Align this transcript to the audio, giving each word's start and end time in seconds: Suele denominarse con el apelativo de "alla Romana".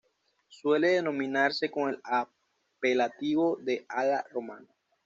Suele 0.49 0.93
denominarse 0.93 1.69
con 1.69 1.91
el 1.91 2.01
apelativo 2.05 3.57
de 3.61 3.85
"alla 3.87 4.25
Romana". 4.31 4.67